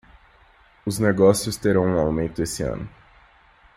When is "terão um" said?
1.57-1.99